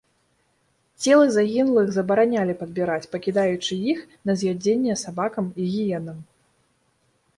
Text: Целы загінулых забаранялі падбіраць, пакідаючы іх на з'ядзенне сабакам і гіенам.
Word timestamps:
Целы 1.03 1.25
загінулых 1.33 1.91
забаранялі 1.97 2.53
падбіраць, 2.63 3.05
пакідаючы 3.13 3.73
іх 3.93 3.99
на 4.31 4.37
з'ядзенне 4.45 4.93
сабакам 5.03 5.45
і 5.61 5.73
гіенам. 5.75 6.17